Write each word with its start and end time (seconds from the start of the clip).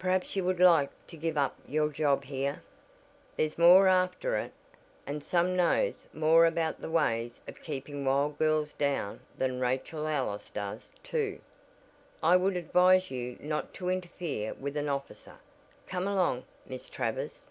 Perhaps 0.00 0.34
you 0.34 0.42
would 0.44 0.58
like 0.58 0.90
to 1.06 1.16
give 1.16 1.38
up 1.38 1.56
your 1.64 1.90
job 1.90 2.24
here? 2.24 2.60
There's 3.36 3.56
more 3.56 3.86
after 3.86 4.36
it, 4.36 4.50
and 5.06 5.22
some 5.22 5.54
knows 5.54 6.08
more 6.12 6.44
about 6.44 6.80
the 6.80 6.90
ways 6.90 7.40
of 7.46 7.62
keeping 7.62 8.04
wild 8.04 8.36
girls 8.36 8.72
down 8.74 9.20
than 9.38 9.60
Rachel 9.60 10.08
Ellis 10.08 10.50
does, 10.50 10.92
too. 11.04 11.40
I 12.20 12.36
would 12.36 12.56
advise 12.56 13.12
you 13.12 13.36
not 13.38 13.72
to 13.74 13.88
interfere 13.90 14.54
with 14.54 14.76
an 14.76 14.88
officer. 14.88 15.36
Come 15.86 16.08
along, 16.08 16.46
Miss 16.66 16.88
Travers." 16.90 17.50